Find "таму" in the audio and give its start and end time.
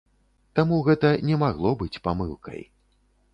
0.59-0.79